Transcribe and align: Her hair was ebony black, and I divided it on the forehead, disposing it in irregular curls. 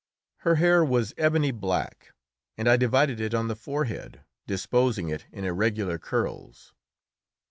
Her 0.37 0.55
hair 0.55 0.83
was 0.83 1.13
ebony 1.15 1.51
black, 1.51 2.15
and 2.57 2.67
I 2.67 2.75
divided 2.75 3.21
it 3.21 3.35
on 3.35 3.49
the 3.49 3.55
forehead, 3.55 4.21
disposing 4.47 5.09
it 5.09 5.27
in 5.31 5.45
irregular 5.45 5.99
curls. 5.99 6.73